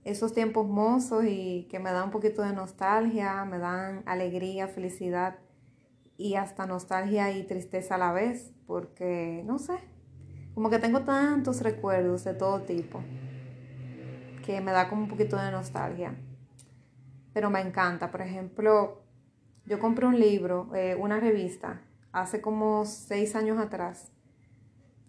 esos 0.04 0.34
tiempos 0.34 0.68
mozos 0.68 1.26
y 1.26 1.68
que 1.70 1.80
me 1.80 1.92
dan 1.92 2.06
un 2.06 2.12
poquito 2.12 2.42
de 2.42 2.54
nostalgia, 2.54 3.46
me 3.46 3.58
dan 3.58 4.04
alegría, 4.06 4.68
felicidad 4.68 5.40
y 6.18 6.36
hasta 6.36 6.66
nostalgia 6.66 7.32
y 7.32 7.44
tristeza 7.44 7.96
a 7.96 8.00
la 8.00 8.12
vez, 8.12 8.54
porque 8.66 9.44
no 9.46 9.60
sé, 9.60 9.78
como 10.54 10.70
que 10.70 10.80
tengo 10.80 11.02
tantos 11.02 11.62
recuerdos 11.62 12.24
de 12.24 12.34
todo 12.34 12.62
tipo 12.64 13.02
que 14.46 14.62
me 14.62 14.72
da 14.72 14.90
como 14.90 15.04
un 15.04 15.10
poquito 15.10 15.38
de 15.38 15.52
nostalgia. 15.52 16.16
Pero 17.34 17.50
me 17.50 17.60
encanta, 17.60 18.10
por 18.10 18.22
ejemplo, 18.22 19.04
yo 19.66 19.78
compré 19.78 20.08
un 20.08 20.18
libro, 20.20 20.74
eh, 20.74 20.96
una 20.96 21.20
revista, 21.20 21.82
hace 22.22 22.42
como 22.42 22.86
seis 22.86 23.36
años 23.36 23.60
atrás, 23.60 24.12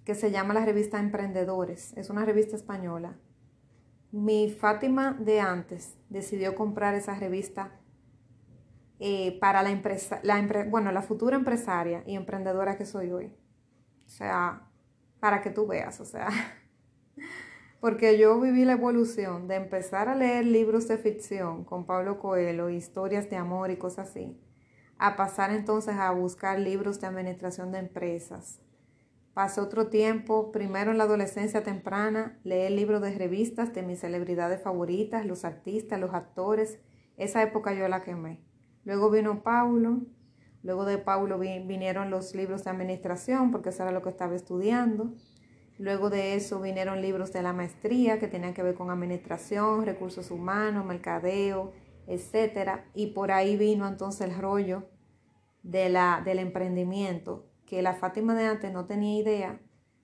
que 0.04 0.14
se 0.14 0.30
llama 0.30 0.54
la 0.54 0.64
revista 0.64 0.98
Emprendedores. 0.98 1.92
Es 1.96 2.10
una 2.10 2.24
revista 2.24 2.56
española. 2.56 3.16
Mi 4.10 4.50
Fátima 4.50 5.12
de 5.18 5.40
antes 5.40 5.96
decidió 6.08 6.54
comprar 6.54 6.94
esa 6.94 7.14
revista 7.14 7.72
eh, 9.00 9.38
para 9.38 9.62
la 9.62 9.70
empresa, 9.70 10.20
la 10.22 10.40
bueno, 10.68 10.90
la 10.92 11.02
futura 11.02 11.36
empresaria 11.36 12.02
y 12.06 12.16
emprendedora 12.16 12.76
que 12.76 12.86
soy 12.86 13.12
hoy. 13.12 13.32
O 14.06 14.08
sea, 14.08 14.66
para 15.20 15.42
que 15.42 15.50
tú 15.50 15.66
veas, 15.66 16.00
o 16.00 16.04
sea, 16.04 16.28
porque 17.80 18.18
yo 18.18 18.40
viví 18.40 18.64
la 18.64 18.72
evolución 18.72 19.46
de 19.46 19.56
empezar 19.56 20.08
a 20.08 20.14
leer 20.14 20.46
libros 20.46 20.88
de 20.88 20.98
ficción 20.98 21.64
con 21.64 21.84
Pablo 21.84 22.18
Coelho, 22.18 22.70
historias 22.70 23.28
de 23.30 23.36
amor 23.36 23.70
y 23.70 23.76
cosas 23.76 24.08
así, 24.08 24.36
a 24.98 25.16
pasar 25.16 25.50
entonces 25.52 25.94
a 25.96 26.10
buscar 26.10 26.58
libros 26.58 27.00
de 27.00 27.06
administración 27.06 27.72
de 27.72 27.78
empresas, 27.78 28.60
Pasé 29.38 29.60
otro 29.60 29.86
tiempo, 29.86 30.50
primero 30.50 30.90
en 30.90 30.98
la 30.98 31.04
adolescencia 31.04 31.62
temprana, 31.62 32.36
leí 32.42 32.74
libros 32.74 33.00
de 33.00 33.16
revistas 33.16 33.72
de 33.72 33.84
mis 33.84 34.00
celebridades 34.00 34.60
favoritas, 34.60 35.24
los 35.24 35.44
artistas, 35.44 36.00
los 36.00 36.12
actores. 36.12 36.80
Esa 37.16 37.44
época 37.44 37.72
yo 37.72 37.86
la 37.86 38.02
quemé. 38.02 38.40
Luego 38.82 39.10
vino 39.10 39.44
Paulo, 39.44 40.00
luego 40.64 40.84
de 40.84 40.98
Paulo 40.98 41.38
vinieron 41.38 42.10
los 42.10 42.34
libros 42.34 42.64
de 42.64 42.70
administración, 42.70 43.52
porque 43.52 43.68
eso 43.68 43.84
era 43.84 43.92
lo 43.92 44.02
que 44.02 44.08
estaba 44.08 44.34
estudiando. 44.34 45.14
Luego 45.78 46.10
de 46.10 46.34
eso 46.34 46.60
vinieron 46.60 47.00
libros 47.00 47.32
de 47.32 47.42
la 47.42 47.52
maestría 47.52 48.18
que 48.18 48.26
tenían 48.26 48.54
que 48.54 48.64
ver 48.64 48.74
con 48.74 48.90
administración, 48.90 49.86
recursos 49.86 50.32
humanos, 50.32 50.84
mercadeo, 50.84 51.74
etc. 52.08 52.80
Y 52.94 53.08
por 53.08 53.30
ahí 53.30 53.56
vino 53.56 53.86
entonces 53.86 54.28
el 54.28 54.36
rollo 54.36 54.88
de 55.62 55.88
la, 55.88 56.22
del 56.24 56.38
emprendimiento, 56.38 57.46
que 57.66 57.82
la 57.82 57.94
Fátima 57.94 58.34
de 58.34 58.46
antes 58.46 58.72
no 58.72 58.86
tenía 58.86 59.20
idea 59.20 59.60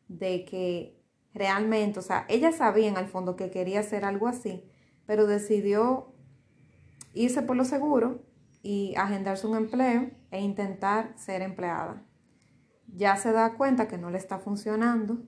de 0.09 0.45
que 0.45 1.01
realmente, 1.33 1.99
o 1.99 2.03
sea, 2.03 2.27
ella 2.29 2.53
sabía 2.53 2.89
en 2.89 2.97
el 2.97 3.07
fondo 3.07 3.35
que 3.35 3.51
quería 3.51 3.81
hacer 3.81 4.05
algo 4.05 4.29
así, 4.29 4.65
pero 5.07 5.27
decidió 5.27 6.13
irse 7.13 7.43
por 7.43 7.57
lo 7.57 7.65
seguro 7.65 8.23
y 8.63 8.95
agendarse 8.97 9.47
un 9.47 9.57
empleo 9.57 10.11
e 10.31 10.41
intentar 10.41 11.13
ser 11.17 11.43
empleada. 11.43 12.03
Ya 12.87 13.17
se 13.17 13.33
da 13.33 13.55
cuenta 13.55 13.89
que 13.89 13.99
no 13.99 14.11
le 14.11 14.19
está 14.19 14.39
funcionando 14.39 15.23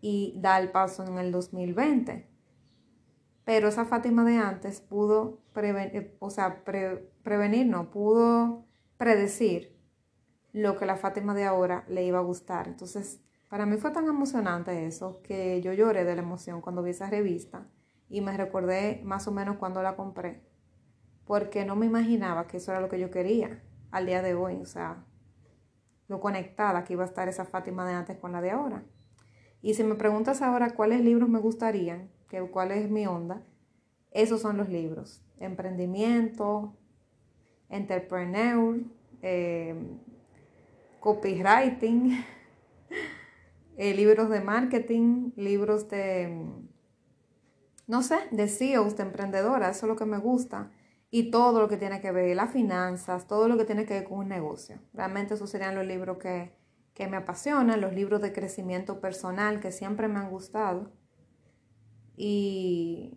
y 0.00 0.34
da 0.36 0.58
el 0.58 0.70
paso 0.70 1.04
en 1.04 1.18
el 1.18 1.32
2020. 1.32 2.29
Pero 3.44 3.68
esa 3.68 3.84
Fátima 3.84 4.24
de 4.24 4.36
antes 4.36 4.80
pudo 4.80 5.40
prevenir, 5.52 6.16
o 6.18 6.30
sea, 6.30 6.62
prevenir, 6.64 7.66
no, 7.66 7.90
pudo 7.90 8.66
predecir 8.96 9.76
lo 10.52 10.76
que 10.76 10.86
la 10.86 10.96
Fátima 10.96 11.34
de 11.34 11.44
ahora 11.44 11.84
le 11.88 12.04
iba 12.04 12.18
a 12.18 12.22
gustar. 12.22 12.68
Entonces, 12.68 13.20
para 13.48 13.66
mí 13.66 13.76
fue 13.76 13.90
tan 13.90 14.06
emocionante 14.06 14.86
eso 14.86 15.20
que 15.22 15.60
yo 15.62 15.72
lloré 15.72 16.04
de 16.04 16.14
la 16.14 16.22
emoción 16.22 16.60
cuando 16.60 16.82
vi 16.82 16.90
esa 16.90 17.10
revista 17.10 17.66
y 18.08 18.20
me 18.20 18.36
recordé 18.36 19.00
más 19.04 19.26
o 19.26 19.32
menos 19.32 19.56
cuando 19.56 19.82
la 19.82 19.96
compré, 19.96 20.42
porque 21.24 21.64
no 21.64 21.76
me 21.76 21.86
imaginaba 21.86 22.46
que 22.46 22.58
eso 22.58 22.72
era 22.72 22.80
lo 22.80 22.88
que 22.88 23.00
yo 23.00 23.10
quería 23.10 23.62
al 23.90 24.06
día 24.06 24.22
de 24.22 24.34
hoy, 24.34 24.56
o 24.60 24.66
sea, 24.66 25.04
lo 26.08 26.20
conectada 26.20 26.84
que 26.84 26.92
iba 26.92 27.04
a 27.04 27.06
estar 27.06 27.28
esa 27.28 27.44
Fátima 27.44 27.86
de 27.86 27.94
antes 27.94 28.18
con 28.18 28.32
la 28.32 28.40
de 28.40 28.50
ahora. 28.50 28.84
Y 29.62 29.74
si 29.74 29.84
me 29.84 29.94
preguntas 29.94 30.42
ahora 30.42 30.70
cuáles 30.70 31.00
libros 31.00 31.28
me 31.28 31.38
gustarían, 31.38 32.10
que 32.30 32.40
cuál 32.42 32.70
es 32.70 32.88
mi 32.88 33.06
onda, 33.06 33.42
esos 34.12 34.40
son 34.40 34.56
los 34.56 34.68
libros. 34.68 35.20
Emprendimiento, 35.38 36.76
entrepreneur, 37.68 38.78
eh, 39.20 39.74
copywriting, 41.00 42.24
eh, 43.76 43.94
libros 43.94 44.30
de 44.30 44.40
marketing, 44.40 45.32
libros 45.36 45.88
de, 45.88 46.46
no 47.86 48.02
sé, 48.02 48.18
de 48.30 48.48
CEOs, 48.48 48.96
de 48.96 49.02
emprendedoras, 49.02 49.76
eso 49.76 49.86
es 49.86 49.90
lo 49.90 49.96
que 49.96 50.06
me 50.06 50.18
gusta. 50.18 50.70
Y 51.10 51.32
todo 51.32 51.60
lo 51.60 51.68
que 51.68 51.76
tiene 51.76 52.00
que 52.00 52.12
ver, 52.12 52.36
las 52.36 52.52
finanzas, 52.52 53.26
todo 53.26 53.48
lo 53.48 53.56
que 53.56 53.64
tiene 53.64 53.84
que 53.84 53.94
ver 53.94 54.04
con 54.04 54.18
un 54.18 54.28
negocio. 54.28 54.78
Realmente 54.94 55.34
esos 55.34 55.50
serían 55.50 55.74
los 55.74 55.84
libros 55.84 56.18
que, 56.18 56.52
que 56.94 57.08
me 57.08 57.16
apasionan, 57.16 57.80
los 57.80 57.92
libros 57.92 58.20
de 58.20 58.32
crecimiento 58.32 59.00
personal 59.00 59.58
que 59.58 59.72
siempre 59.72 60.06
me 60.06 60.20
han 60.20 60.30
gustado. 60.30 60.92
Y 62.22 63.16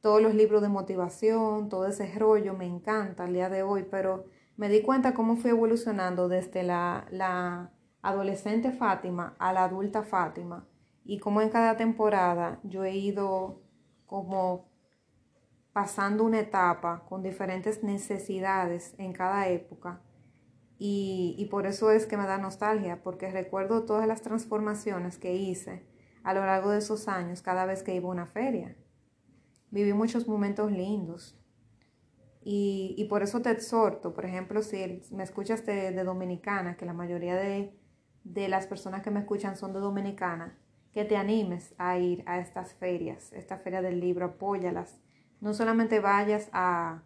todos 0.00 0.20
los 0.20 0.34
libros 0.34 0.62
de 0.62 0.68
motivación, 0.68 1.68
todo 1.68 1.86
ese 1.86 2.12
rollo 2.18 2.54
me 2.54 2.66
encanta 2.66 3.22
al 3.22 3.34
día 3.34 3.48
de 3.48 3.62
hoy, 3.62 3.86
pero 3.88 4.24
me 4.56 4.68
di 4.68 4.82
cuenta 4.82 5.14
cómo 5.14 5.36
fui 5.36 5.50
evolucionando 5.50 6.28
desde 6.28 6.64
la, 6.64 7.06
la 7.12 7.70
adolescente 8.02 8.72
Fátima 8.72 9.36
a 9.38 9.52
la 9.52 9.62
adulta 9.62 10.02
Fátima 10.02 10.66
y 11.04 11.20
cómo 11.20 11.40
en 11.40 11.50
cada 11.50 11.76
temporada 11.76 12.58
yo 12.64 12.82
he 12.82 12.96
ido 12.96 13.62
como 14.06 14.68
pasando 15.72 16.24
una 16.24 16.40
etapa 16.40 17.04
con 17.08 17.22
diferentes 17.22 17.84
necesidades 17.84 18.96
en 18.98 19.12
cada 19.12 19.46
época. 19.46 20.00
Y, 20.80 21.36
y, 21.38 21.44
por 21.44 21.66
eso 21.66 21.92
es 21.92 22.06
que 22.06 22.16
me 22.16 22.26
da 22.26 22.38
nostalgia, 22.38 23.04
porque 23.04 23.30
recuerdo 23.30 23.84
todas 23.84 24.08
las 24.08 24.22
transformaciones 24.22 25.16
que 25.16 25.36
hice 25.36 25.89
a 26.22 26.34
lo 26.34 26.44
largo 26.44 26.70
de 26.70 26.78
esos 26.78 27.08
años 27.08 27.42
cada 27.42 27.66
vez 27.66 27.82
que 27.82 27.94
iba 27.94 28.08
a 28.08 28.12
una 28.12 28.26
feria. 28.26 28.76
Viví 29.70 29.92
muchos 29.92 30.26
momentos 30.28 30.72
lindos. 30.72 31.36
Y, 32.42 32.94
y 32.96 33.04
por 33.04 33.22
eso 33.22 33.42
te 33.42 33.50
exhorto, 33.50 34.14
por 34.14 34.24
ejemplo, 34.24 34.62
si 34.62 35.02
me 35.12 35.22
escuchas 35.22 35.66
de, 35.66 35.92
de 35.92 36.04
Dominicana, 36.04 36.76
que 36.76 36.86
la 36.86 36.94
mayoría 36.94 37.36
de, 37.36 37.78
de 38.24 38.48
las 38.48 38.66
personas 38.66 39.02
que 39.02 39.10
me 39.10 39.20
escuchan 39.20 39.56
son 39.56 39.72
de 39.74 39.80
Dominicana, 39.80 40.58
que 40.92 41.04
te 41.04 41.16
animes 41.16 41.74
a 41.76 41.98
ir 41.98 42.24
a 42.26 42.38
estas 42.38 42.72
ferias, 42.74 43.32
esta 43.34 43.58
feria 43.58 43.82
del 43.82 44.00
libro, 44.00 44.24
apóyalas 44.24 44.98
no 45.40 45.54
solamente 45.54 46.00
vayas 46.00 46.48
a, 46.52 47.02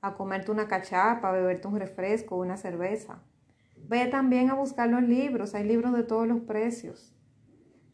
a 0.00 0.14
comerte 0.14 0.50
una 0.50 0.68
cachapa, 0.68 1.28
a 1.28 1.32
beberte 1.32 1.68
un 1.68 1.78
refresco 1.78 2.36
una 2.36 2.56
cerveza. 2.56 3.22
Ve 3.76 4.06
también 4.06 4.50
a 4.50 4.54
buscar 4.54 4.88
los 4.88 5.02
libros. 5.02 5.54
Hay 5.54 5.64
libros 5.64 5.92
de 5.92 6.02
todos 6.02 6.26
los 6.26 6.40
precios. 6.40 7.14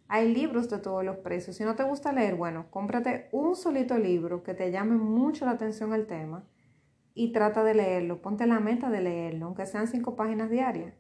Hay 0.09 0.35
libros 0.35 0.69
de 0.69 0.79
todos 0.79 1.05
los 1.05 1.17
precios. 1.17 1.57
Si 1.57 1.65
no 1.65 1.77
te 1.77 1.83
gusta 1.83 2.13
leer, 2.13 2.35
bueno, 2.35 2.67
cómprate 2.71 3.29
un 3.33 3.57
solito 3.57 3.99
libro 3.99 4.43
que 4.43 4.55
te 4.55 4.71
llame 4.71 4.97
mucho 4.97 5.47
la 5.47 5.53
atención 5.53 5.95
el 5.95 6.07
tema 6.07 6.45
y 7.15 7.33
trata 7.33 7.65
de 7.65 7.75
leerlo. 7.75 8.21
Ponte 8.21 8.47
la 8.47 8.61
meta 8.61 8.91
de 8.91 9.01
leerlo, 9.01 9.47
aunque 9.47 9.67
sean 9.67 9.89
cinco 9.89 10.15
páginas 10.17 10.51
diarias. 10.51 10.95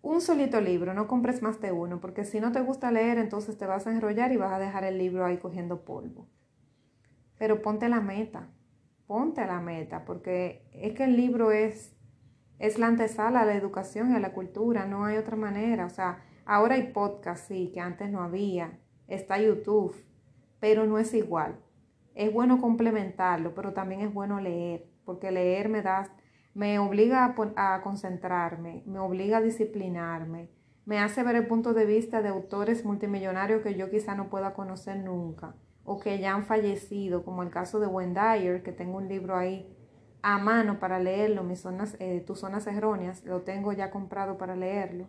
Un 0.00 0.20
solito 0.20 0.60
libro, 0.60 0.94
no 0.94 1.06
compres 1.06 1.42
más 1.42 1.60
de 1.60 1.70
uno, 1.70 2.00
porque 2.00 2.24
si 2.24 2.40
no 2.40 2.50
te 2.50 2.60
gusta 2.60 2.90
leer, 2.90 3.18
entonces 3.18 3.56
te 3.56 3.66
vas 3.66 3.86
a 3.86 3.92
enrollar 3.92 4.32
y 4.32 4.36
vas 4.36 4.52
a 4.52 4.58
dejar 4.58 4.82
el 4.82 4.98
libro 4.98 5.24
ahí 5.24 5.36
cogiendo 5.36 5.84
polvo. 5.84 6.26
Pero 7.38 7.62
ponte 7.62 7.88
la 7.88 8.00
meta, 8.00 8.48
ponte 9.06 9.46
la 9.46 9.60
meta, 9.60 10.04
porque 10.04 10.68
es 10.72 10.94
que 10.94 11.04
el 11.04 11.16
libro 11.16 11.52
es, 11.52 11.94
es 12.58 12.80
la 12.80 12.88
antesala 12.88 13.42
a 13.42 13.46
la 13.46 13.54
educación 13.54 14.10
y 14.10 14.16
a 14.16 14.20
la 14.20 14.32
cultura, 14.32 14.86
no 14.86 15.04
hay 15.04 15.16
otra 15.18 15.36
manera. 15.36 15.86
O 15.86 15.90
sea, 15.90 16.24
ahora 16.44 16.74
hay 16.76 16.92
podcast, 16.92 17.48
sí, 17.48 17.70
que 17.72 17.80
antes 17.80 18.10
no 18.10 18.22
había, 18.22 18.78
está 19.08 19.38
YouTube, 19.38 19.94
pero 20.60 20.86
no 20.86 20.98
es 20.98 21.14
igual. 21.14 21.56
Es 22.14 22.32
bueno 22.32 22.60
complementarlo, 22.60 23.54
pero 23.54 23.72
también 23.72 24.00
es 24.00 24.12
bueno 24.12 24.40
leer, 24.40 24.86
porque 25.04 25.30
leer 25.30 25.68
me 25.68 25.82
da, 25.82 26.10
me 26.54 26.78
obliga 26.78 27.34
a, 27.56 27.82
concentrarme, 27.82 28.82
me 28.86 28.98
obliga 28.98 29.38
a 29.38 29.42
disciplinarme, 29.42 30.50
me 30.84 30.98
hace 30.98 31.22
ver 31.22 31.36
el 31.36 31.46
punto 31.46 31.74
de 31.74 31.86
vista 31.86 32.22
de 32.22 32.28
autores 32.28 32.84
multimillonarios 32.84 33.62
que 33.62 33.74
yo 33.74 33.90
quizá 33.90 34.14
no 34.14 34.28
pueda 34.28 34.52
conocer 34.52 34.98
nunca 34.98 35.54
o 35.84 35.98
que 35.98 36.18
ya 36.18 36.34
han 36.34 36.44
fallecido, 36.44 37.24
como 37.24 37.42
el 37.42 37.50
caso 37.50 37.80
de 37.80 37.86
Wendy 37.86 38.60
que 38.62 38.72
tengo 38.72 38.98
un 38.98 39.08
libro 39.08 39.36
ahí 39.36 39.68
a 40.22 40.38
mano 40.38 40.78
para 40.78 41.00
leerlo, 41.00 41.42
mis 41.42 41.60
zonas, 41.60 41.96
eh, 41.98 42.22
tus 42.26 42.38
zonas 42.38 42.66
erróneas, 42.66 43.24
lo 43.24 43.42
tengo 43.42 43.72
ya 43.72 43.90
comprado 43.90 44.38
para 44.38 44.54
leerlo. 44.54 45.08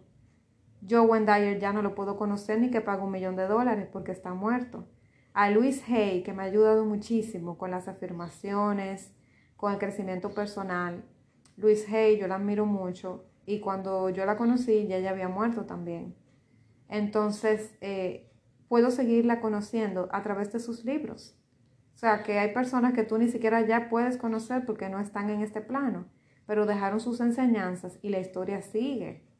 Yo, 0.86 1.04
Wendy 1.04 1.60
ya 1.60 1.72
no 1.72 1.82
lo 1.82 1.96
puedo 1.96 2.18
conocer 2.18 2.60
ni 2.60 2.70
que 2.70 2.82
pague 2.82 3.04
un 3.04 3.12
millón 3.12 3.38
de 3.38 3.48
dólares 3.48 3.88
porque 3.92 4.12
está 4.12 4.34
muerto. 4.34 4.86
A 5.34 5.50
Luis 5.50 5.82
Hay, 5.90 6.24
que 6.24 6.34
me 6.34 6.44
ha 6.44 6.46
ayudado 6.46 6.86
muchísimo 6.86 7.58
con 7.58 7.72
las 7.72 7.88
afirmaciones, 7.88 9.14
con 9.56 9.72
el 9.72 9.80
crecimiento 9.80 10.34
personal. 10.34 11.06
Luis 11.56 11.88
Hay, 11.90 12.20
yo 12.20 12.28
la 12.28 12.36
admiro 12.36 12.66
mucho 12.66 13.26
y 13.46 13.62
cuando 13.62 14.10
yo 14.10 14.26
la 14.26 14.36
conocí 14.36 14.88
ya 14.88 14.98
ella 14.98 15.12
había 15.12 15.30
muerto 15.30 15.66
también. 15.66 16.16
Entonces, 16.90 17.76
eh, 17.80 18.30
puedo 18.68 18.92
seguirla 18.92 19.40
conociendo 19.40 20.10
a 20.12 20.22
través 20.22 20.52
de 20.52 20.60
sus 20.60 20.84
libros. 20.84 21.38
O 21.96 21.98
sea, 21.98 22.24
que 22.24 22.40
hay 22.40 22.54
personas 22.54 22.94
que 22.94 23.04
tú 23.04 23.18
ni 23.18 23.30
siquiera 23.30 23.62
ya 23.62 23.88
puedes 23.90 24.18
conocer 24.18 24.66
porque 24.66 24.90
no 24.90 25.00
están 25.00 25.30
en 25.30 25.42
este 25.42 25.62
plano, 25.62 26.08
pero 26.46 26.66
dejaron 26.66 27.00
sus 27.00 27.22
enseñanzas 27.22 28.00
y 28.02 28.10
la 28.10 28.20
historia 28.20 28.62
sigue. 28.62 29.33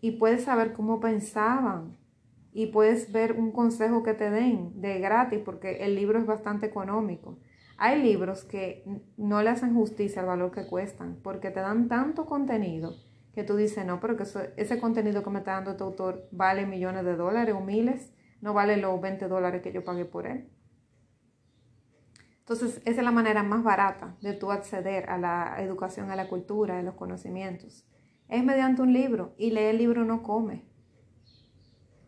Y 0.00 0.12
puedes 0.12 0.44
saber 0.44 0.72
cómo 0.72 1.00
pensaban 1.00 1.96
y 2.52 2.66
puedes 2.66 3.12
ver 3.12 3.32
un 3.32 3.52
consejo 3.52 4.02
que 4.02 4.14
te 4.14 4.30
den 4.30 4.80
de 4.80 4.98
gratis 5.00 5.40
porque 5.44 5.84
el 5.84 5.94
libro 5.94 6.18
es 6.18 6.26
bastante 6.26 6.66
económico. 6.66 7.38
Hay 7.76 8.02
libros 8.02 8.44
que 8.44 8.84
no 9.16 9.42
le 9.42 9.50
hacen 9.50 9.74
justicia 9.74 10.22
al 10.22 10.28
valor 10.28 10.50
que 10.50 10.66
cuestan 10.66 11.20
porque 11.22 11.50
te 11.50 11.60
dan 11.60 11.88
tanto 11.88 12.26
contenido 12.26 12.94
que 13.32 13.44
tú 13.44 13.54
dices, 13.54 13.86
no, 13.86 14.00
pero 14.00 14.16
que 14.16 14.24
ese 14.56 14.80
contenido 14.80 15.22
que 15.22 15.30
me 15.30 15.38
está 15.38 15.52
dando 15.52 15.76
tu 15.76 15.84
autor 15.84 16.28
vale 16.32 16.66
millones 16.66 17.04
de 17.04 17.14
dólares 17.14 17.54
o 17.54 17.60
miles 17.60 18.12
no 18.40 18.54
vale 18.54 18.76
los 18.76 19.00
20 19.00 19.28
dólares 19.28 19.62
que 19.62 19.72
yo 19.72 19.84
pagué 19.84 20.04
por 20.04 20.26
él. 20.26 20.48
Entonces, 22.40 22.80
esa 22.84 23.00
es 23.00 23.04
la 23.04 23.12
manera 23.12 23.42
más 23.42 23.62
barata 23.62 24.16
de 24.22 24.32
tú 24.32 24.50
acceder 24.50 25.10
a 25.10 25.18
la 25.18 25.56
educación, 25.58 26.10
a 26.10 26.16
la 26.16 26.28
cultura, 26.28 26.78
a 26.78 26.82
los 26.82 26.94
conocimientos. 26.94 27.87
Es 28.28 28.44
mediante 28.44 28.82
un 28.82 28.92
libro 28.92 29.34
y 29.38 29.50
leer 29.50 29.76
libro 29.76 30.04
no 30.04 30.22
come. 30.22 30.64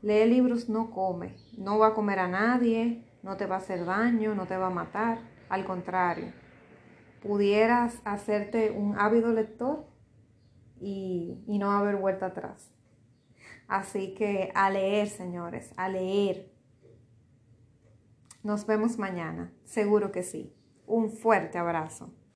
Leer 0.02 0.28
libros 0.28 0.68
no 0.68 0.90
come. 0.90 1.36
No 1.56 1.78
va 1.78 1.88
a 1.88 1.94
comer 1.94 2.18
a 2.18 2.28
nadie, 2.28 3.06
no 3.22 3.36
te 3.36 3.46
va 3.46 3.56
a 3.56 3.58
hacer 3.58 3.84
daño, 3.86 4.34
no 4.34 4.46
te 4.46 4.56
va 4.56 4.66
a 4.66 4.70
matar. 4.70 5.18
Al 5.48 5.64
contrario, 5.64 6.32
pudieras 7.22 8.00
hacerte 8.04 8.70
un 8.70 8.98
ávido 8.98 9.32
lector 9.32 9.86
y, 10.78 11.42
y 11.46 11.58
no 11.58 11.72
haber 11.72 11.96
vuelta 11.96 12.26
atrás. 12.26 12.70
Así 13.66 14.14
que 14.14 14.52
a 14.54 14.68
leer, 14.70 15.08
señores, 15.08 15.72
a 15.76 15.88
leer. 15.88 16.52
Nos 18.42 18.66
vemos 18.66 18.98
mañana, 18.98 19.52
seguro 19.64 20.12
que 20.12 20.22
sí. 20.22 20.54
Un 20.86 21.10
fuerte 21.10 21.56
abrazo. 21.56 22.12